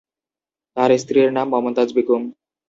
[0.77, 2.23] তার স্ত্রীর নাম মমতাজ বেগম।